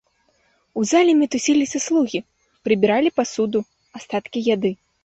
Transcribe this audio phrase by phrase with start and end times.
[0.79, 2.23] У залі мітусіліся слугі,
[2.69, 3.67] прыбіралі пасуду,
[4.03, 4.79] астаткі яды.